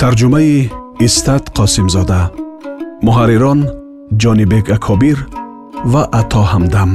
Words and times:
тарҷумаи 0.00 0.70
истат 1.06 1.44
қосимзода. 1.58 2.20
Муҳаррирон 3.06 3.60
ҷонибек 4.22 4.66
акобир 4.76 5.18
ва 5.92 6.02
ато 6.20 6.42
ҳамдам. 6.52 6.90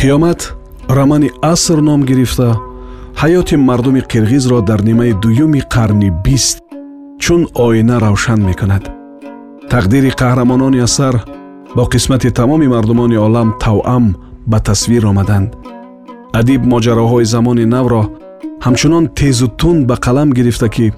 Қиёмат 0.00 0.40
романи 0.96 1.30
аср 1.52 1.78
ном 1.88 2.00
гирифта 2.10 2.48
ҳаёти 3.22 3.56
мардуми 3.68 4.02
қирғизро 4.12 4.58
дар 4.68 4.80
нимаи 4.88 5.12
дуюми 5.22 5.60
қарни 5.74 6.10
бист 6.24 6.58
чун 7.22 7.42
оина 7.64 7.96
равшан 8.04 8.40
мекунад. 8.48 8.84
Тақдири 9.72 10.10
қаҳрамонони 10.20 10.80
асар 10.88 11.14
бо 11.76 11.82
қисмати 11.84 12.30
тамоми 12.30 12.68
мардумони 12.68 13.16
олам 13.18 13.54
тавъам 13.60 14.14
ба 14.46 14.58
тасвир 14.60 15.04
омаданд. 15.04 15.56
Адиб 16.32 16.62
моҷароҳои 16.72 17.24
замони 17.24 17.64
навро 17.74 18.02
ҳамчунон 18.64 19.04
тезу 19.18 19.48
тун 19.60 19.76
ба 19.88 19.96
қалам 20.04 20.30
гирифта 20.38 20.68
ки 20.68 20.92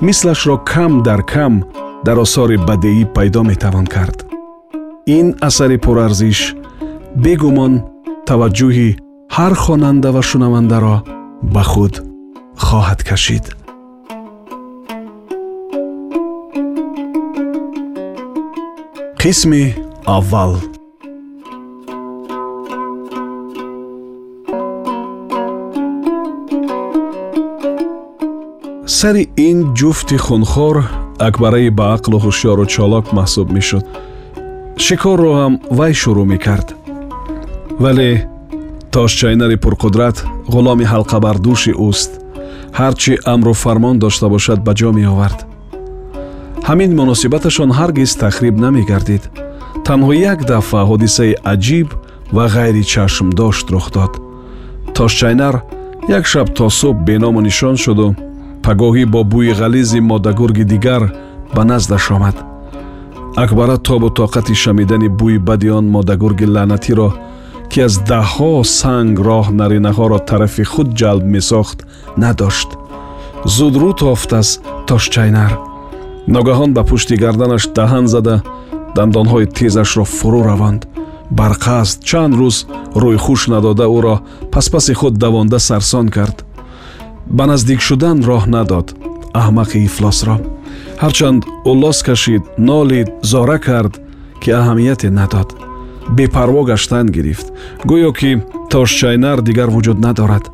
мислашро 0.00 0.56
кам 0.72 0.92
дар 1.02 1.20
кам 1.32 1.54
дар 2.06 2.16
осори 2.18 2.56
бадеӣ 2.68 3.04
пайдо 3.14 3.42
метавон 3.50 3.86
кард. 3.94 4.18
Ин 5.06 5.26
асари 5.48 5.78
пурарзиш 5.84 6.40
бегумон 7.24 7.72
таваҷҷӯҳи 8.28 8.90
ҳар 9.36 9.52
хонанда 9.62 10.10
ва 10.14 10.22
шунавандаро 10.28 10.96
ба 11.54 11.62
худ 11.70 11.94
хоҳад 12.66 13.00
кашид. 13.08 13.46
Қисми 19.20 19.85
аввал 20.06 20.56
сари 28.86 29.28
ин 29.36 29.74
ҷуфти 29.74 30.16
хунхор 30.16 30.76
акбараи 31.18 31.70
ба 31.70 31.84
ақлу 31.96 32.18
ҳушёру 32.24 32.64
чолок 32.74 33.06
маҳсуб 33.18 33.46
мешуд 33.56 33.84
шикорро 34.84 35.30
ҳам 35.40 35.54
вай 35.78 35.92
шурӯъ 36.02 36.24
мекард 36.32 36.68
вале 37.84 38.10
тошчайнари 38.94 39.56
пурқудрат 39.64 40.16
ғуломи 40.54 40.86
ҳалқабардӯши 40.92 41.72
ӯст 41.88 42.10
ҳар 42.78 42.92
чӣ 43.02 43.12
амру 43.32 43.52
фармон 43.62 43.96
дошта 44.04 44.26
бошад 44.34 44.58
ба 44.66 44.72
ҷо 44.78 44.90
меовард 44.98 45.38
ҳамин 46.68 46.90
муносибаташон 47.00 47.70
ҳаргиз 47.78 48.10
тахриб 48.22 48.54
намегардид 48.64 49.24
танҳо 49.86 50.12
як 50.32 50.40
дафъа 50.50 50.80
ҳодисаи 50.90 51.32
аҷиб 51.52 51.88
ва 52.36 52.44
ғайри 52.54 52.84
чашмдошт 52.92 53.66
рух 53.74 53.86
дод. 53.96 54.12
Тошчайнар 54.96 55.54
як 56.18 56.24
шаб 56.32 56.48
то 56.56 56.66
субҳ 56.80 56.96
беному 57.08 57.40
нишон 57.48 57.76
шуду 57.84 58.08
пагоҳӣ 58.64 59.04
бо 59.14 59.20
бӯи 59.32 59.52
ғализи 59.60 60.00
модагурги 60.10 60.64
дигар 60.72 61.02
ба 61.54 61.62
наздаш 61.70 62.06
омад. 62.16 62.36
Акбара 63.42 63.76
тобу 63.88 64.08
тоқати 64.18 64.54
шамидани 64.62 65.08
бӯи 65.20 65.38
бади 65.48 65.68
он 65.78 65.86
модагурги 65.96 66.46
лаънатиро 66.54 67.10
ки 67.70 67.78
аз 67.86 67.94
даҳҳо 68.10 68.52
санг 68.80 69.14
роҳ 69.28 69.46
наринаҳоро 69.60 70.18
тарафи 70.28 70.64
худ 70.72 70.88
ҷалб 71.00 71.24
месохт 71.34 71.78
надошт. 72.22 72.70
Зуд 73.54 73.74
рӯ 73.82 73.90
тофт 74.00 74.30
аз 74.40 74.48
тошчайнар. 74.88 75.52
Ногаҳон 76.34 76.70
ба 76.76 76.82
пушти 76.88 77.14
гарданаш 77.24 77.64
даҳан 77.78 78.06
зада 78.14 78.36
дандонҳои 78.96 79.46
тезашро 79.56 80.04
фурӯ 80.16 80.40
равонд 80.50 80.82
барқасд 81.38 81.96
чанд 82.08 82.34
рӯз 82.40 82.56
рӯйхуш 83.02 83.42
надода 83.52 83.86
ӯро 83.96 84.16
паспаси 84.52 84.94
худ 85.00 85.14
давонда 85.24 85.58
сарсон 85.68 86.06
кард. 86.16 86.36
Ба 87.36 87.44
наздик 87.50 87.80
шудан 87.86 88.18
роҳ 88.28 88.44
надод 88.56 88.86
аҳмақи 89.40 89.78
ифлосро 89.88 90.36
ҳарчанд 91.02 91.40
уллос 91.70 91.98
кашид 92.08 92.42
нолид 92.68 93.08
зора 93.32 93.58
кард 93.66 93.94
ки 94.42 94.48
аҳамияте 94.60 95.08
надод. 95.20 95.48
Бепарво 96.16 96.62
гаштан 96.70 97.06
гирифт. 97.16 97.46
Гӯё 97.90 98.10
ки 98.18 98.30
тошчайнар 98.72 99.38
дигар 99.48 99.68
вуҷуд 99.74 99.98
надорад 100.06 100.44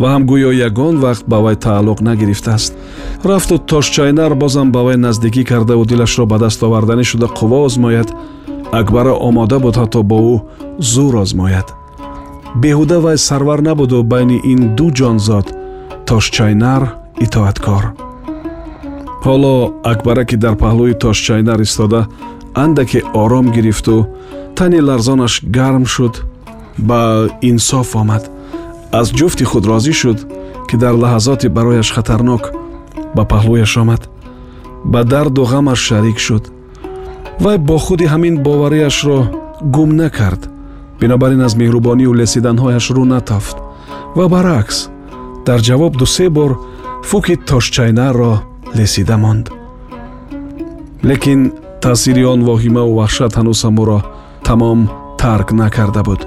ва 0.00 0.06
ҳам 0.12 0.22
гӯё 0.30 0.50
ягон 0.68 0.94
вақт 1.04 1.24
ба 1.32 1.38
вай 1.44 1.56
тааллуқ 1.64 1.98
нагирифтааст. 2.08 2.72
Рафту 3.24 3.58
тошчайнар 3.58 4.34
бозам 4.34 4.68
ба 4.72 4.80
вай 4.86 4.96
наздикӣ 4.96 5.42
кардаву 5.50 5.84
дилашро 5.84 6.24
ба 6.26 6.38
даст 6.38 6.62
оварданӣ 6.62 7.04
шуда 7.10 7.26
қувво 7.38 7.58
озмояд 7.68 8.08
акбара 8.72 9.12
омода 9.28 9.58
буд 9.64 9.76
ҳатто 9.80 10.02
бо 10.10 10.18
ӯ 10.34 10.36
зур 10.92 11.14
озмояд 11.24 11.68
беҳуда 12.62 13.00
вай 13.00 13.18
сарвар 13.18 13.60
набуду 13.68 14.02
байни 14.02 14.38
ин 14.52 14.60
ду 14.76 14.86
ҷонзод 14.98 15.46
тошчайнар 16.08 16.82
итоаткор. 17.24 17.84
Ҳоло 19.26 19.54
акбара 19.92 20.24
ки 20.28 20.36
дар 20.36 20.54
паҳлӯи 20.62 20.94
тошчайнар 21.04 21.60
истода 21.66 22.00
андаке 22.54 23.00
ором 23.22 23.46
гирифту 23.56 24.06
тани 24.56 24.80
ларзонаш 24.88 25.34
гарм 25.56 25.84
шуд 25.94 26.14
ба 26.88 27.28
инсоф 27.50 27.96
омад 27.96 28.24
аз 28.92 29.06
ҷуфти 29.18 29.44
худ 29.44 29.64
розӣ 29.70 29.92
шуд 30.00 30.18
ки 30.68 30.76
дар 30.76 30.94
лаҳазоти 31.02 31.48
барояш 31.56 31.88
хатарнок 31.92 32.44
ба 33.16 33.22
паҳлӯяш 33.32 33.72
омад 33.82 34.02
ба 34.92 35.00
дарду 35.04 35.42
ғамаш 35.52 35.80
шарик 35.88 36.18
шуд. 36.18 36.44
Вай 37.40 37.58
бо 37.58 37.76
худи 37.78 38.06
ҳамин 38.12 38.42
бовариашро 38.46 39.18
гум 39.74 39.90
накард 39.96 40.42
бинобар 41.00 41.30
ин 41.32 41.42
аз 41.46 41.54
меҳрубонию 41.60 42.12
лесиданҳояш 42.20 42.86
рӯ 42.96 43.04
натофт. 43.12 43.56
Ва 44.16 44.28
баръакс 44.28 44.78
дар 45.46 45.60
ҷавоб 45.68 45.92
дусе 46.00 46.28
бор 46.28 46.50
фуки 47.08 47.34
тошчайнарро 47.48 48.32
лесида 48.78 49.16
монд. 49.16 49.46
Лекин 51.04 51.40
таъсири 51.82 52.24
он 52.24 52.40
воҳимаву 52.48 52.96
ваҳшат 53.00 53.32
ҳанӯз 53.38 53.60
ҳам 53.64 53.76
ӯро 53.82 54.00
тамом 54.46 54.80
тарк 55.20 55.48
накарда 55.60 56.02
буд 56.08 56.20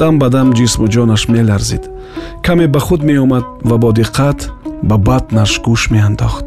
дам 0.00 0.18
ба 0.20 0.28
дам 0.34 0.48
ҷисму 0.58 0.86
ҷонаш 0.94 1.22
меларзид. 1.34 1.84
Каме 2.44 2.66
ба 2.74 2.80
худ 2.86 3.00
меомад 3.10 3.44
ва 3.68 3.76
бо 3.82 3.90
диққат 3.98 4.38
ба 4.88 4.96
батнаш 5.08 5.52
гӯш 5.66 5.82
меандохт. 5.94 6.46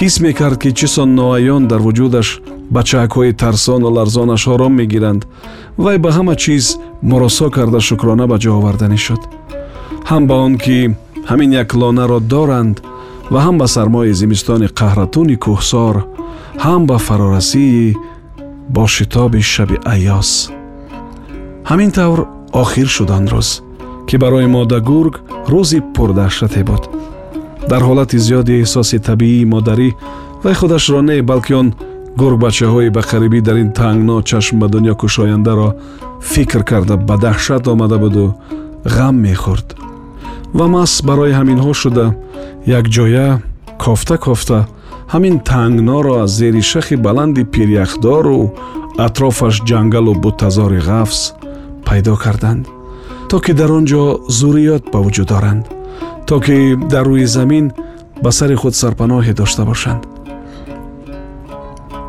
Ҳис 0.00 0.14
мекард 0.24 0.58
ки 0.62 0.70
чӣ 0.78 0.86
сон 0.94 1.10
ноаён 1.18 1.62
дар 1.70 1.80
вуҷудаш 1.86 2.28
бачаакҳои 2.76 3.32
тарсону 3.42 3.88
ларзонаш 3.96 4.42
ором 4.52 4.72
мегиранд 4.80 5.22
вай 5.84 5.96
ба 6.04 6.10
ҳама 6.16 6.34
чиз 6.42 6.64
муросо 7.10 7.46
карда 7.56 7.80
шукрона 7.88 8.26
ба 8.32 8.36
ҷо 8.42 8.50
оварданӣ 8.58 8.98
шуд 9.06 9.22
ҳам 10.10 10.22
ба 10.28 10.34
он 10.46 10.54
ки 10.64 10.78
ҳамин 11.30 11.50
як 11.62 11.68
лонаро 11.80 12.18
доранд 12.32 12.76
ва 13.32 13.38
ҳам 13.46 13.56
ба 13.60 13.66
сармои 13.74 14.12
зимистони 14.20 14.68
қаҳратуни 14.80 15.36
кӯҳсор 15.44 15.96
ҳам 16.64 16.82
ба 16.90 16.96
фарорасии 17.06 17.96
бо 18.74 18.84
шитоби 18.94 19.40
шаби 19.52 19.76
айёс. 19.94 20.30
Ҳамин 21.70 21.90
тавр 21.98 22.20
охир 22.62 22.88
шуд 22.94 23.10
он 23.10 23.24
рӯз 23.32 23.48
ки 24.08 24.16
барои 24.22 24.46
модагург 24.56 25.14
рӯзи 25.52 25.80
пурдаҳшате 25.94 26.62
буд 26.68 26.82
дар 27.70 27.82
ҳолати 27.88 28.18
зиёди 28.26 28.52
эҳсоси 28.62 28.98
табиии 29.08 29.50
модарӣ 29.54 29.88
вай 30.44 30.54
худашро 30.60 31.00
не 31.08 31.22
балки 31.30 31.52
он 31.60 31.68
гургбачаҳои 32.20 32.90
ба 32.96 33.02
қарибӣ 33.10 33.40
дар 33.48 33.56
ин 33.64 33.70
тангно 33.78 34.16
чашм 34.30 34.56
ба 34.62 34.66
дунё 34.74 34.94
кушояндаро 35.00 35.68
фикр 36.32 36.62
карда 36.70 36.96
ба 37.08 37.16
даҳшат 37.24 37.64
омада 37.72 37.98
буду 38.04 38.24
ғам 38.96 39.16
мехӯрд. 39.24 39.68
Ва 40.58 40.66
маҳз 40.74 40.92
барои 41.08 41.36
ҳаминҳо 41.38 41.72
шуда 41.82 42.06
якҷоя 42.80 43.28
кофта 43.84 44.16
кофта 44.26 44.58
ҳамин 45.12 45.36
тангноро 45.50 46.14
аз 46.24 46.30
зери 46.38 46.62
шахи 46.72 46.96
баланди 47.06 47.42
пиряхдору 47.52 48.40
атрофаш 49.06 49.54
ҷангалу 49.68 50.12
бутазори 50.24 50.80
ғафз 50.88 51.20
пайдо 51.88 52.16
карданд? 52.16 52.64
То 53.28 53.40
ки 53.44 53.52
дар 53.52 53.70
он 53.78 53.84
ҷо 53.84 54.02
зурриёт 54.38 54.84
ба 54.92 54.98
вуҷуд 55.04 55.30
оранд 55.38 55.64
то 56.26 56.40
ки 56.40 56.76
дар 56.92 57.06
рӯи 57.06 57.26
замин 57.26 57.72
ба 58.22 58.30
сари 58.32 58.54
худ 58.54 58.74
сарпаноҳе 58.74 59.32
дошта 59.34 59.64
бошанд? 59.64 60.02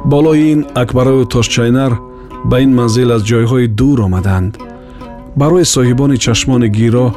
Болои 0.05 0.51
ин 0.53 0.65
акбарою 0.75 1.25
тошчайнар 1.25 1.93
ба 2.49 2.61
ин 2.61 2.71
манзил 2.79 3.11
аз 3.11 3.21
ҷойҳои 3.29 3.67
дур 3.67 3.99
омаданд. 4.07 4.51
Барои 5.35 5.65
соҳибони 5.75 6.17
чашмони 6.25 6.69
гиро 6.77 7.07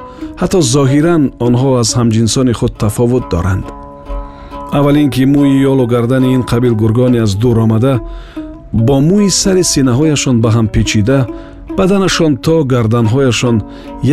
ҳатто 0.40 0.60
зоҳиран 0.74 1.22
онҳо 1.46 1.70
аз 1.82 1.90
ҳамҷинсони 1.98 2.52
худ 2.58 2.72
тафовут 2.82 3.24
доранд. 3.34 3.64
Аввал 4.78 4.96
ин 5.02 5.10
ки 5.14 5.22
мӯи 5.34 5.62
ёлу 5.70 5.86
гардани 5.94 6.28
ин 6.36 6.42
қабил 6.50 6.74
гургони 6.82 7.18
аз 7.24 7.32
дур 7.42 7.56
омада 7.64 7.94
бо 8.72 8.96
мӯи 9.08 9.30
сари 9.42 9.62
синаҳояшон 9.72 10.36
ба 10.44 10.48
ҳам 10.56 10.66
печида 10.74 11.18
баданашон 11.78 12.36
то 12.36 12.64
гарданҳояшон 12.72 13.56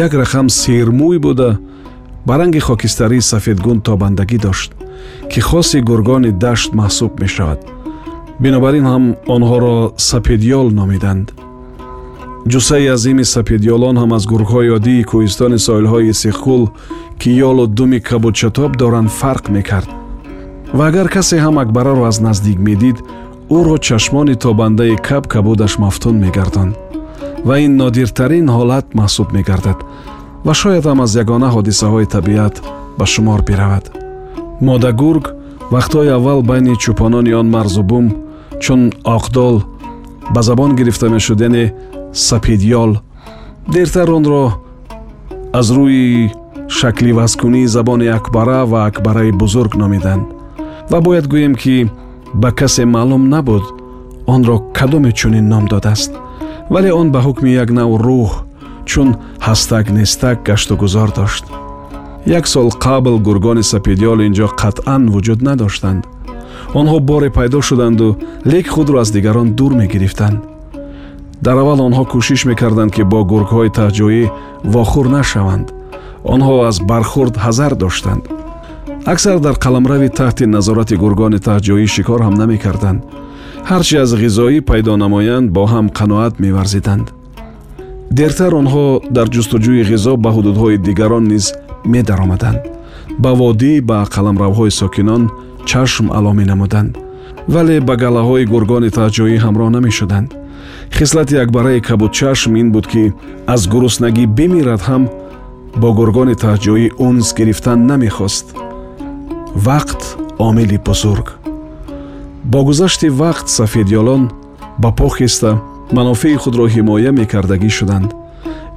як 0.06 0.12
рақам 0.22 0.48
сермӯй 0.62 1.18
буда 1.26 1.50
ба 2.28 2.38
ранги 2.38 2.60
хокистарии 2.60 3.28
сафедгун 3.32 3.80
тобандагӣ 3.82 4.38
дошт 4.46 4.72
ки 5.32 5.40
хоси 5.48 5.80
гургони 5.90 6.32
дашт 6.44 6.70
маҳсуб 6.80 7.12
мешавад. 7.24 7.60
Бинобар 8.44 8.74
ин 8.80 8.86
ҳам 8.92 9.06
онҳоро 9.36 9.76
сапедёл 10.10 10.68
номиданд. 10.80 11.28
Ҷусаи 12.52 12.88
азими 12.96 13.26
сапедёлон 13.36 13.96
ҳам 14.02 14.12
аз 14.18 14.24
гургҳои 14.32 14.74
оддии 14.78 15.08
кӯҳистони 15.10 15.60
соҳилҳои 15.68 16.14
сихкул 16.24 16.64
ки 17.20 17.30
ёлу 17.50 17.66
думи 17.78 18.00
кабудшатоб 18.10 18.72
доранд 18.82 19.10
фарқ 19.20 19.46
мекард. 19.56 19.90
Ва 20.78 20.84
агар 20.90 21.08
касе 21.16 21.38
ҳам 21.46 21.56
акбараро 21.64 22.04
аз 22.12 22.18
наздик 22.28 22.58
медид 22.68 22.98
ӯро 23.58 23.76
чашмони 23.88 24.36
тобандаи 24.46 24.96
каб 25.08 25.24
кабудаш 25.34 25.74
мафтун 25.84 26.16
мегардонд 26.26 26.76
ва 27.48 27.56
ин 27.66 27.74
нодиртарин 27.82 28.48
ҳолат 28.56 28.86
маҳсуб 29.00 29.28
мегардад 29.38 29.80
ва 30.46 30.54
шояд 30.62 30.86
ҳам 30.90 31.00
аз 31.06 31.12
ягона 31.24 31.50
ҳодисаҳои 31.56 32.12
табиат 32.16 32.56
ба 32.98 33.06
шумор 33.14 33.42
биравад. 33.50 33.86
Модагург 34.70 35.26
вақтҳои 35.76 36.14
аввал 36.18 36.42
байни 36.50 36.74
чӯпонони 36.84 37.34
он 37.40 37.48
марзубум 37.56 38.06
чун 38.64 38.82
оқдол 39.18 39.56
ба 40.34 40.42
забон 40.50 40.72
гирифта 40.80 41.08
мешуд 41.10 41.40
яъне 41.48 41.66
сапидёл 42.28 42.92
дертар 43.74 44.10
онро 44.18 44.44
аз 45.60 45.68
рӯи 45.76 46.32
шакли 46.78 47.12
вазкунии 47.20 47.72
забони 47.76 48.08
акбара 48.18 48.60
ва 48.72 48.80
акбараи 48.90 49.32
бузург 49.32 49.72
номиданд. 49.82 50.26
Ва 50.92 51.02
бояд 51.02 51.26
гӯем 51.28 51.56
ки 51.62 51.90
ба 52.34 52.50
касе 52.52 52.86
маълум 52.86 53.24
набуд 53.30 53.64
онро 54.28 54.56
кадоме 54.78 55.12
чунин 55.12 55.48
ном 55.50 55.66
додааст 55.68 56.12
вале 56.70 56.94
он 56.94 57.12
ба 57.12 57.20
ҳукми 57.26 57.52
як 57.64 57.70
нав 57.72 57.92
рӯҳ 58.06 58.30
чун 58.86 59.10
ҳастак 59.48 59.86
нестак 59.98 60.38
гашту 60.48 60.76
гузор 60.78 61.10
дошт. 61.20 61.46
Як 62.26 62.48
сол 62.48 62.70
қабл 62.86 63.16
гургони 63.28 63.64
сапидёл 63.72 64.20
ин 64.28 64.34
ҷо 64.34 64.48
қатъан 64.62 65.04
вуҷуд 65.14 65.40
надоштанд. 65.48 66.04
Онҳо 66.80 66.98
боре 67.10 67.30
пайдо 67.38 67.62
шуданду 67.62 68.08
лек 68.52 68.68
худро 68.74 68.98
аз 69.04 69.10
дигарон 69.12 69.50
дур 69.58 69.72
мегирифтанд. 69.82 70.40
Дар 71.46 71.58
аввал 71.58 71.80
онҳо 71.88 72.04
кӯшиш 72.12 72.42
мекарданд 72.50 72.92
ки 72.96 73.04
бо 73.12 73.20
гургҳои 73.32 73.70
таҳҷоӣ 73.80 74.24
вохӯр 74.74 75.08
нашаванд. 75.18 75.68
Онҳо 76.34 76.56
аз 76.70 76.78
бархӯрд 76.90 77.36
ҳазар 77.46 77.74
доштанд. 77.84 78.24
Аксар 79.14 79.38
дар 79.46 79.56
қаламрави 79.64 80.10
таҳти 80.20 80.46
назорати 80.56 80.96
гургони 81.04 81.40
таҳҷоӣ 81.48 81.86
шикор 81.96 82.20
ҳам 82.26 82.36
намекарданд 82.42 83.02
ҳарчи 83.72 83.96
аз 84.04 84.12
ғизоӣ 84.24 84.60
пайдо 84.70 84.94
намоянд 85.04 85.48
бо 85.56 85.64
ҳам 85.74 85.86
қаноат 86.00 86.34
меварзиданд. 86.44 87.08
Дертар 88.20 88.52
онҳо 88.62 88.86
дар 89.16 89.28
ҷустуҷӯи 89.36 89.84
ғизо 89.92 90.14
ба 90.24 90.30
ҳудудҳои 90.36 90.78
дигарон 90.88 91.24
низ 91.34 91.46
медаромаданд. 91.94 92.60
Ба 93.24 93.32
водӣ 93.42 93.74
ба 93.90 93.98
қаламравҳои 94.16 94.72
сокинон 94.82 95.24
чашм 95.70 96.06
ало 96.18 96.32
менамуданд. 96.40 96.92
Вале 97.54 97.78
ба 97.88 97.94
галаҳои 98.04 98.46
гургони 98.54 98.90
таҳҷоӣ 98.98 99.36
ҳамроҳ 99.46 99.70
намешуданд. 99.78 100.30
Хислати 100.98 101.36
акбараи 101.44 101.86
кабудчашм 101.90 102.52
ин 102.62 102.68
буд 102.76 102.86
ки 102.92 103.04
аз 103.54 103.62
гуруснагӣ 103.74 104.26
бимирад 104.38 104.82
ҳам 104.90 105.04
бо 105.82 105.90
гургони 106.00 106.36
таҳҷоӣ 106.44 106.86
унс 107.08 107.28
гирифтан 107.38 107.80
намехост. 107.92 108.46
Вақт 109.68 110.02
омили 110.48 110.78
бузург 110.88 111.28
бо 112.46 112.64
гузашти 112.64 113.08
вақт 113.10 113.48
сафедёлон 113.48 114.32
ба 114.78 114.92
по 114.92 115.10
хеста 115.10 115.62
манофеи 115.92 116.36
худро 116.36 116.66
ҳимоя 116.68 117.12
мекардагӣ 117.12 117.70
шуданд. 117.70 118.14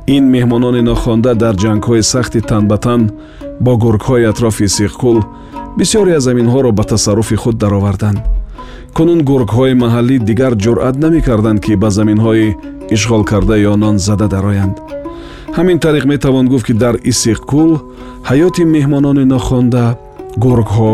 Ин 0.07 0.25
меҳмонони 0.35 0.83
нохонда 0.91 1.35
дар 1.35 1.55
ҷангҳои 1.63 2.03
сахти 2.03 2.41
танбатан 2.41 3.11
бо 3.61 3.73
гургҳои 3.77 4.29
атрофи 4.33 4.67
сиқкул 4.77 5.19
бисёре 5.79 6.17
аз 6.17 6.23
заминҳоро 6.29 6.71
ба 6.73 6.85
тасарруфи 6.85 7.37
худ 7.37 7.57
дароварданд. 7.59 8.19
Кунун 8.97 9.21
гургҳои 9.31 9.75
маҳаллӣ 9.85 10.17
дигар 10.29 10.53
ҷуръат 10.65 10.97
намекарданд 11.05 11.61
ки 11.65 11.73
ба 11.83 11.89
заминҳои 11.91 12.57
ишғолкардаи 12.95 13.67
онон 13.75 13.99
зада 13.99 14.29
дароянд. 14.35 14.77
Ҳамин 15.57 15.79
тариқ 15.85 16.05
метавон 16.13 16.47
гуфт 16.49 16.67
ки 16.67 16.73
дар 16.73 16.95
исиқкул 17.11 17.71
ҳаёти 18.29 18.63
меҳмонони 18.75 19.25
нохонда 19.35 19.85
гургҳо 20.45 20.93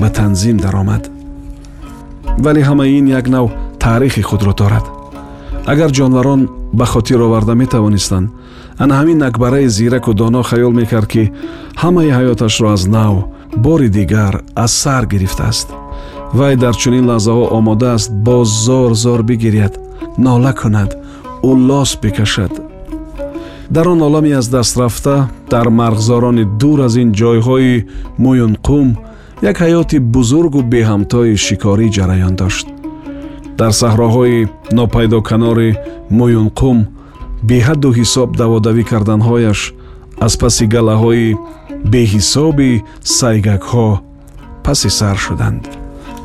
ба 0.00 0.08
танзим 0.18 0.56
даромад 0.56 1.09
вале 2.44 2.62
ҳамаи 2.68 2.98
ин 2.98 3.06
як 3.08 3.26
нав 3.28 3.46
таърихи 3.78 4.22
худро 4.22 4.52
дорад. 4.60 4.84
Агар 5.72 5.90
ҷонварон 5.98 6.48
ба 6.72 6.84
хотир 6.92 7.20
оварда 7.20 7.54
метавонистанд 7.54 8.30
ана 8.82 8.94
ҳамин 9.00 9.22
акбараи 9.28 9.68
зираку 9.68 10.12
доно 10.14 10.42
хаёл 10.42 10.72
мекард 10.80 11.08
ки 11.12 11.32
ҳамаи 11.82 12.10
ҳаёташро 12.18 12.68
аз 12.76 12.86
нав 12.86 13.14
бори 13.56 13.88
дигар 13.88 14.34
аз 14.54 14.72
сар 14.82 15.04
гирифтааст. 15.12 15.68
Вай 16.38 16.56
дар 16.56 16.74
чунин 16.82 17.04
лаҳзаҳо 17.10 17.44
омода 17.58 17.94
аст 17.94 18.10
боз 18.26 18.48
зор 18.66 18.94
зор 18.94 19.20
бигиряд 19.22 19.74
нола 20.18 20.52
кунад 20.60 20.90
уллос 21.42 21.90
бикашад. 22.02 22.52
Дар 23.70 23.86
он 23.88 24.02
олами 24.02 24.32
аз 24.32 24.48
даст 24.48 24.76
рафта 24.76 25.28
дар 25.50 25.66
марғзорони 25.80 26.44
дур 26.60 26.78
аз 26.86 26.94
ин 26.96 27.10
ҷойҳои 27.20 27.86
мӯюнқум 28.18 28.88
як 29.42 29.56
ҳаёти 29.64 29.98
бузургу 30.14 30.60
беҳамтои 30.72 31.36
шикорӣ 31.46 31.86
ҷараён 31.96 32.34
дошт. 32.40 32.66
Дар 33.58 33.72
саҳроҳои 33.80 34.48
нопайдоканори 34.78 35.70
мӯюнқум 36.18 36.78
беҳадду 37.50 37.88
ҳисоб 37.98 38.28
даводавӣ 38.42 38.82
карданҳояш 38.90 39.60
аз 40.26 40.32
паси 40.40 40.64
галаҳои 40.74 41.28
беҳисоби 41.92 42.72
сайгакҳо 43.18 43.88
паси 44.64 44.90
сар 44.98 45.16
шуданд. 45.24 45.62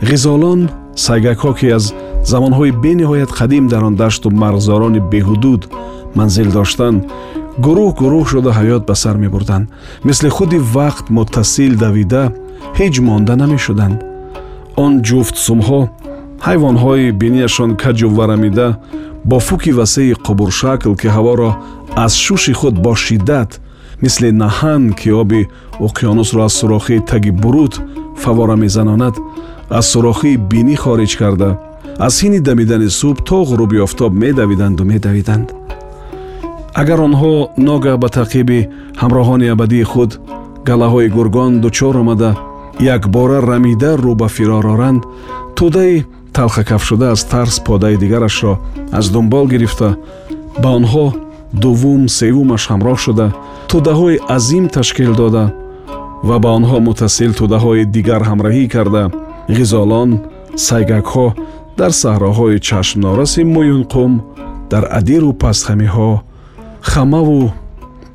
Ғизолон 0.09 0.59
сайгакҳо 1.05 1.51
ки 1.59 1.67
аз 1.77 1.85
замонҳои 2.31 2.71
бениҳоят 2.85 3.31
қадим 3.39 3.65
дар 3.73 3.83
он 3.89 3.95
дашту 4.03 4.27
марғзорони 4.43 5.01
беҳудуд 5.13 5.61
манзил 6.17 6.49
доштанд 6.57 6.99
гурӯҳ 7.63 7.89
гурӯҳ 7.99 8.23
шуда 8.31 8.51
ҳаёт 8.59 8.83
ба 8.89 8.95
сар 8.95 9.15
мебурданд. 9.23 9.65
Мисли 10.07 10.29
худи 10.29 10.59
вақт 10.75 11.05
муттасил 11.17 11.73
давида 11.83 12.23
ҳеҷ 12.79 12.95
монда 13.07 13.35
намешуданд. 13.43 13.97
Он 14.83 14.93
ҷуфт 15.07 15.35
сумҳо 15.45 15.81
ҳайвонҳои 16.47 17.11
бинияшон 17.21 17.71
каҷу 17.83 18.07
варамида 18.17 18.67
бо 19.29 19.37
фуки 19.47 19.71
васеи 19.79 20.13
қубуршакл 20.25 20.93
ки 21.01 21.07
ҳаворо 21.15 21.51
аз 22.05 22.13
шуши 22.25 22.53
худ 22.59 22.75
бо 22.85 22.93
шиддат 23.05 23.51
мисли 24.03 24.29
наҳан 24.43 24.83
ки 24.99 25.09
оби 25.21 25.41
уқёнусро 25.87 26.39
аз 26.47 26.53
сурохии 26.59 27.05
таги 27.11 27.31
буруд 27.43 27.73
фавора 28.23 28.55
мезанонад 28.63 29.15
аз 29.77 29.85
сурохии 29.93 30.41
бинӣ 30.51 30.75
хориҷ 30.83 31.13
карда. 31.21 31.49
Аз 32.07 32.13
ҳини 32.23 32.39
дамидани 32.47 32.89
субҳ 32.99 33.17
то 33.27 33.37
ғуруби 33.49 33.77
офтоб 33.85 34.11
медавиданду 34.23 34.83
медавиданд 34.93 35.47
агар 36.81 36.99
онҳо 37.07 37.33
ногаҳ 37.67 37.97
ба 38.03 38.09
таъқиби 38.17 38.59
ҳамроҳони 39.01 39.47
абадии 39.55 39.85
худ 39.91 40.11
галаҳои 40.69 41.13
гургон 41.17 41.51
дучор 41.63 41.95
омада 42.01 42.31
якбора 42.95 43.39
рамида 43.51 43.91
рӯ 44.03 44.13
ба 44.21 44.27
фирор 44.35 44.65
оранд 44.73 45.01
тӯдаи 45.57 45.95
талхакафшуда 46.35 47.07
аз 47.15 47.21
тарс 47.31 47.55
подаи 47.67 47.95
дигарашро 48.03 48.53
аз 48.97 49.05
дунбол 49.13 49.45
гирифта 49.53 49.89
ба 50.61 50.69
онҳо 50.79 51.05
дуввум 51.63 52.03
севумаш 52.17 52.63
ҳамроҳ 52.71 52.97
шуда 53.05 53.27
тӯдаҳои 53.69 54.21
азим 54.37 54.65
ташкил 54.75 55.13
дода 55.21 55.45
ва 56.27 56.37
ба 56.43 56.49
онҳо 56.57 56.77
муттасил 56.87 57.31
тӯдаҳои 57.39 57.83
дигар 57.95 58.21
ҳамраҳӣ 58.29 58.63
карда 58.75 59.03
ғизолон 59.57 60.09
сайгакҳо 60.67 61.27
дар 61.79 61.91
саҳроҳои 62.01 62.63
чашмнораси 62.67 63.41
мӯюнқум 63.55 64.11
дар 64.71 64.83
адиру 64.99 65.29
пастхамиҳо 65.43 66.11
хамаву 66.91 67.51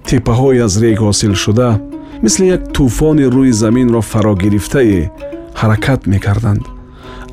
теппаҳои 0.08 0.58
аз 0.66 0.74
рег 0.82 0.98
ҳосилшуда 1.06 1.68
мисли 2.24 2.44
як 2.56 2.62
тӯфони 2.74 3.26
рӯи 3.34 3.52
заминро 3.62 4.00
фарогирифтае 4.12 5.02
ҳаракат 5.60 6.00
мекарданд. 6.12 6.64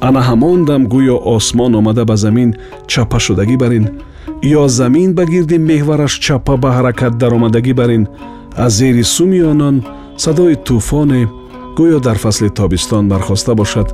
Ана 0.08 0.22
ҳамон 0.29 0.60
дам 0.70 0.82
гӯё 0.94 1.17
осмон 1.36 1.72
омада 1.79 2.03
ба 2.10 2.15
замин 2.24 2.50
чаппа 2.91 3.20
шудагӣ 3.25 3.58
бар 3.63 3.72
ин 3.79 3.86
ё 4.60 4.63
замин 4.79 5.10
ба 5.17 5.24
гирди 5.34 5.58
меҳвараш 5.70 6.13
чаппа 6.25 6.53
ба 6.63 6.70
ҳаракат 6.77 7.13
даромадагӣ 7.22 7.74
бар 7.79 7.89
ин 7.98 8.03
аз 8.65 8.72
зери 8.79 9.03
суми 9.15 9.41
онон 9.51 9.75
садои 10.24 10.56
тӯфоне 10.67 11.22
гӯё 11.77 12.00
дар 12.08 12.17
фасли 12.24 12.50
тобистон 12.60 13.03
бархоста 13.12 13.53
бошад 13.62 13.88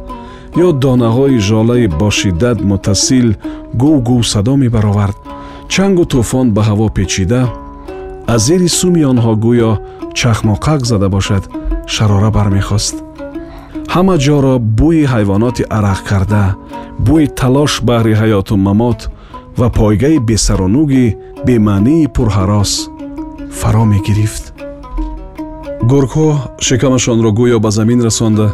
ё 0.66 0.68
донаҳои 0.84 1.38
жолаи 1.50 1.88
бошиддат 2.02 2.58
муттасил 2.70 3.28
гув 3.82 3.98
гув 4.08 4.22
садо 4.34 4.54
мебаровард 4.64 5.18
чангу 5.72 6.04
тӯфон 6.12 6.48
ба 6.56 6.62
ҳаво 6.70 6.88
печида 6.98 7.42
аз 8.34 8.42
зери 8.48 8.70
суми 8.80 9.04
онҳо 9.12 9.34
гӯё 9.46 9.72
чахмоқақ 10.20 10.82
зада 10.92 11.08
бошад 11.16 11.44
шарора 11.94 12.30
бармехост. 12.38 12.96
Ҳама 13.94 14.16
ҷоро 14.26 14.56
бӯи 14.80 15.04
ҳайвоноти 15.14 15.64
арақкарда 15.78 16.44
бӯи 17.08 17.26
талош 17.40 17.74
баҳри 17.88 18.14
ҳаёту 18.22 18.54
мамот 18.68 19.00
ва 19.60 19.68
пойгаи 19.78 20.18
бесаронуги 20.30 21.06
бемаънии 21.46 22.12
пурҳарос 22.16 22.72
фаро 23.60 23.84
мегирифт. 23.94 24.44
Гургҳо 25.92 26.30
шикамашонро 26.66 27.32
гӯё 27.40 27.58
ба 27.66 27.70
замин 27.78 28.00
расонда 28.08 28.48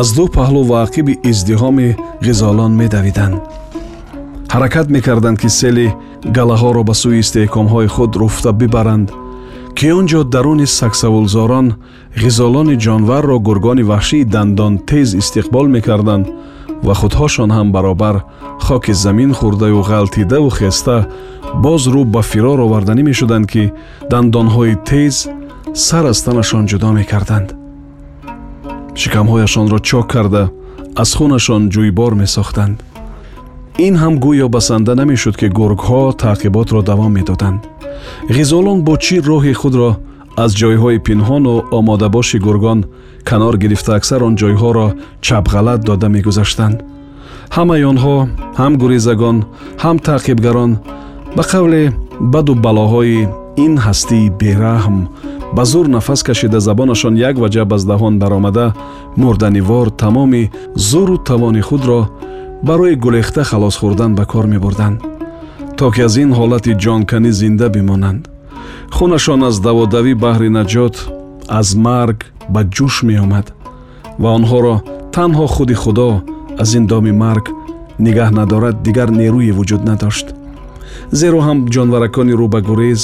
аз 0.00 0.08
ду 0.16 0.24
паҳлу 0.36 0.62
ва 0.70 0.76
ақиби 0.86 1.14
издиҳоми 1.30 1.88
ғизолон 2.26 2.72
медавиданд. 2.80 3.36
Ҳаракат 4.52 4.86
мекарданд 4.94 5.38
ки 5.42 5.48
сели 5.60 5.88
галаҳоро 6.36 6.82
ба 6.88 6.94
сӯи 7.00 7.18
истеҳкомҳои 7.22 7.88
худ 7.94 8.12
руфта 8.20 8.52
бибаранд 8.52 9.08
ки 9.76 9.86
он 9.98 10.04
ҷо 10.10 10.20
даруни 10.34 10.66
сагсавулзорон 10.78 11.66
ғизолони 12.22 12.76
ҷонварро 12.84 13.36
гургони 13.48 13.84
ваҳшии 13.90 14.28
дандонтез 14.34 15.08
истиқбол 15.22 15.66
мекарданд 15.76 16.26
ва 16.86 16.94
худҳошон 17.00 17.50
ҳам 17.56 17.68
баробар 17.76 18.16
хоки 18.66 18.92
замин 19.04 19.30
хӯрдаю 19.38 19.80
ғалтидаву 19.90 20.50
хеста 20.58 20.96
боз 21.64 21.82
рӯ 21.94 22.02
ба 22.14 22.22
фирор 22.30 22.58
оварданӣ 22.66 23.02
мешуданд 23.10 23.46
ки 23.52 23.64
дандонҳои 24.10 24.74
тез 24.88 25.14
сар 25.86 26.04
аз 26.12 26.18
танашон 26.24 26.64
ҷудо 26.70 26.88
мекарданд. 26.98 27.48
Шикамҳояшонро 29.00 29.78
чок 29.88 30.06
карда 30.14 30.44
аз 31.02 31.10
хунашон 31.18 31.62
ҷӯйбор 31.74 32.12
месохтанд 32.22 32.76
ин 33.78 33.94
ҳам 33.96 34.14
гӯё 34.24 34.48
басанда 34.48 34.94
намешуд 34.94 35.36
ки 35.40 35.46
гургҳо 35.58 36.02
таъқиботро 36.24 36.80
давом 36.90 37.12
медоданд. 37.18 37.60
ғизолон 38.36 38.78
бо 38.86 38.94
чӣ 39.04 39.16
роҳи 39.30 39.54
худро 39.60 39.90
аз 40.44 40.50
ҷойҳои 40.60 40.98
пинҳону 41.06 41.54
омодабоши 41.78 42.38
гургон 42.46 42.80
канор 43.28 43.54
гирифта 43.62 43.92
аксар 43.98 44.20
он 44.28 44.34
ҷойҳоро 44.40 44.86
чапғалат 45.26 45.80
дода 45.88 46.08
мегузаштанд. 46.16 46.76
ҳамаи 47.56 47.82
онҳо 47.92 48.16
ҳам 48.60 48.72
гурезагон 48.82 49.36
ҳам 49.82 49.96
таъқибгарон 50.08 50.72
ба 51.36 51.42
қавле 51.52 51.82
баду 52.32 52.52
балоҳои 52.66 53.28
ин 53.64 53.72
ҳастии 53.86 54.32
бераҳм 54.40 54.98
ба 55.56 55.64
зур 55.72 55.86
нафас 55.96 56.20
кашида 56.28 56.58
забонашон 56.68 57.14
як 57.28 57.36
ваҷаб 57.42 57.70
аз 57.76 57.82
даҳон 57.90 58.14
баромада 58.22 58.66
мурданивор 59.22 59.86
тамоми 60.02 60.44
зуру 60.88 61.16
тавони 61.28 61.62
худро 61.68 62.00
барои 62.62 62.94
гулехта 62.94 63.44
халос 63.44 63.76
хӯрдан 63.80 64.14
ба 64.14 64.24
кор 64.24 64.46
мебурданд 64.46 65.00
то 65.76 65.90
ки 65.90 66.00
аз 66.00 66.16
ин 66.16 66.30
ҳолати 66.38 66.72
ҷонканӣ 66.84 67.30
зинда 67.40 67.68
бимонанд. 67.68 68.22
Хунашон 68.96 69.42
аз 69.48 69.56
даводавӣ 69.66 70.14
баҳри 70.24 70.48
наҷот 70.58 70.96
аз 71.58 71.68
марг 71.86 72.18
ба 72.54 72.60
ҷӯш 72.76 72.94
меомад 73.08 73.46
ва 74.22 74.28
онҳоро 74.38 74.76
танҳо 75.16 75.46
худи 75.54 75.76
худо 75.82 76.10
аз 76.62 76.70
ин 76.78 76.84
доми 76.92 77.12
марг 77.24 77.46
нигаҳ 78.04 78.30
надорад 78.38 78.76
дигар 78.86 79.08
нерӯе 79.20 79.52
вуҷуд 79.58 79.82
надошт. 79.90 80.26
Зеро 81.20 81.40
ҳам 81.46 81.58
ҷонваракони 81.74 82.34
рӯбагурез 82.40 83.02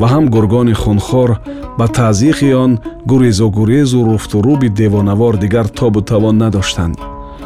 ва 0.00 0.06
ҳам 0.12 0.24
гургони 0.34 0.74
хунхор 0.82 1.30
ба 1.78 1.86
таъзиқи 1.98 2.48
он 2.64 2.72
гурезугурезу 3.10 4.00
руфтурӯби 4.08 4.68
девонавор 4.80 5.34
дигар 5.44 5.66
тобу 5.78 6.00
тавон 6.10 6.36
надоштанд 6.44 6.96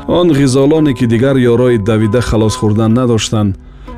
он 0.09 0.33
ғизолоне 0.33 0.95
ки 0.95 1.07
дигар 1.07 1.37
ёрои 1.37 1.79
давида 1.79 2.21
халос 2.21 2.57
хӯрдан 2.57 2.93
надоштанд 2.95 3.57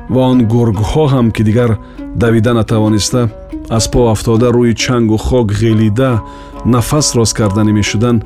ва 0.09 0.21
он 0.31 0.47
гургҳо 0.47 1.05
ҳам 1.13 1.31
ки 1.31 1.43
дигар 1.43 1.77
давида 2.15 2.53
натавониста 2.53 3.29
аз 3.69 3.91
по 3.91 4.11
афтода 4.11 4.49
рӯи 4.51 4.73
чангу 4.75 5.17
хок 5.17 5.51
ғелида 5.51 6.21
нафас 6.65 7.15
рост 7.15 7.33
карданӣ 7.37 7.71
мешуданд. 7.71 8.23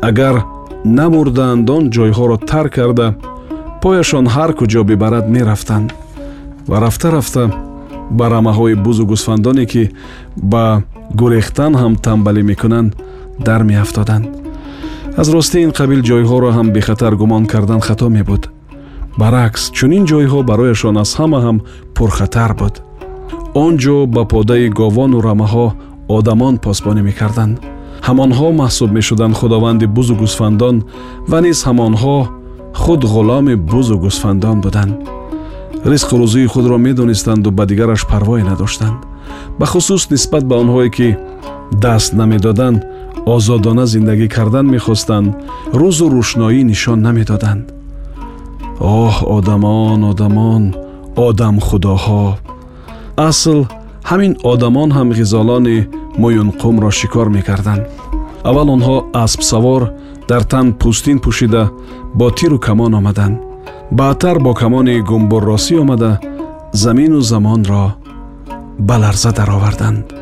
Агар 0.00 0.44
намурдаанд 0.84 1.70
он 1.70 1.90
ҷойҳоро 1.90 2.36
тар 2.50 2.68
карда 2.68 3.14
пояшон 3.82 4.26
ҳар 4.26 4.50
куҷо 4.58 4.82
бибарад 4.84 5.26
мерафтанд. 5.28 5.88
Ва 6.68 6.80
рафта 6.80 7.10
рафта 7.12 7.44
ба 8.10 8.24
рамаҳои 8.34 8.74
бузу 8.74 9.04
гӯсфандоне 9.06 9.64
ки 9.72 9.82
ба 10.52 10.82
гурехтан 11.14 11.72
ҳам 11.80 11.94
тамбалӣ 12.04 12.42
мекунанд 12.50 12.90
дар 13.46 13.62
меафтоданд 13.62 14.41
аз 15.20 15.28
ростӣ 15.34 15.58
ин 15.66 15.70
қабил 15.78 16.00
ҷойҳоро 16.08 16.50
ҳам 16.56 16.68
бехатар 16.76 17.12
гумон 17.20 17.44
кардан 17.52 17.80
хато 17.80 18.08
мебуд. 18.16 18.42
Баръакс 19.20 19.62
чунин 19.76 20.04
ҷойҳо 20.10 20.38
барояшон 20.50 20.96
аз 21.02 21.10
ҳама 21.18 21.38
ҳам 21.44 21.56
пурхатар 21.96 22.52
буд. 22.60 22.74
Он 23.64 23.72
ҷо 23.82 23.96
ба 24.14 24.22
подаи 24.32 24.68
говону 24.78 25.18
рамаҳо 25.28 25.66
одамон 26.18 26.54
посбонӣ 26.64 27.02
мекарданд. 27.08 27.54
Ҳамонҳо 28.06 28.48
маҳсуб 28.62 28.90
мешуданд 28.98 29.34
худованди 29.40 29.86
бузу 29.96 30.14
гӯсфандон 30.22 30.76
ва 31.30 31.38
низ 31.46 31.58
ҳамонҳо 31.68 32.16
худ 32.82 33.00
ғуломи 33.14 33.54
бузу 33.72 33.96
гӯсфандон 34.04 34.56
буданд. 34.64 34.94
Ризқу 35.90 36.14
рӯзии 36.22 36.50
худро 36.52 36.76
медонистанду 36.86 37.50
ба 37.58 37.64
дигараш 37.70 38.02
парвое 38.10 38.44
надоштанд. 38.50 38.98
Бахусус 39.60 40.02
нисбат 40.10 40.44
ба 40.50 40.54
онҳое 40.62 40.90
ки 40.96 41.08
даст 41.84 42.12
намедоданд 42.20 42.78
озодона 43.26 43.86
зиндагӣ 43.86 44.28
кардан 44.28 44.66
мехостанд. 44.74 45.34
Рӯзу 45.80 46.06
рӯшноӣ 46.14 46.60
нишон 46.70 46.98
намедоданд 47.06 47.64
оҳ 48.82 49.14
одамон 49.36 50.00
одамон 50.10 50.62
одамхудоҳо 51.26 52.24
асл 53.28 53.58
ҳамин 54.10 54.32
одамон 54.52 54.88
ҳам 54.96 55.08
ғизолони 55.18 55.78
муюнқумро 56.22 56.90
шикор 56.98 57.28
мекарданд. 57.36 57.82
Аввал 58.48 58.68
онҳо 58.76 58.96
аспсавор 59.24 59.82
дар 60.30 60.42
тан 60.52 60.66
пӯстин 60.80 61.18
пӯшида 61.24 61.64
бо 62.18 62.26
тиру 62.38 62.58
камон 62.66 62.92
омаданд. 63.00 63.36
Баъдтар 63.98 64.36
бо 64.44 64.52
камони 64.60 64.96
гумбурросӣ 65.08 65.74
омада 65.82 66.12
замину 66.82 67.20
замонро 67.30 67.84
ба 68.86 68.96
ларза 69.02 69.30
дароварданд 69.38 70.21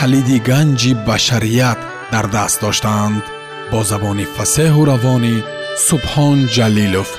калиди 0.00 0.38
ганҷи 0.50 0.92
башарият 1.08 1.80
дар 2.12 2.26
даст 2.34 2.58
доштаанд. 2.64 3.24
Бо 3.70 3.78
забони 3.90 4.26
фасеҳу 4.36 4.82
равонӣ 4.90 5.36
субҳон 5.86 6.38
ҷалилов 6.56 7.10